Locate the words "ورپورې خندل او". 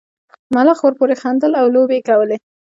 0.83-1.65